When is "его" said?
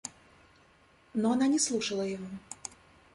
2.01-2.25